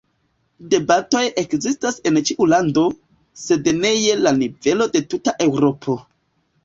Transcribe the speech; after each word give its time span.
Debatoj 0.69 1.19
ekzistas 1.41 1.99
en 2.11 2.17
ĉiu 2.29 2.47
lando, 2.53 2.85
sed 3.43 3.69
ne 3.83 3.93
je 3.97 4.17
la 4.25 4.35
nivelo 4.41 4.89
de 4.97 5.03
tuta 5.13 5.37
Eŭropo. 5.47 5.99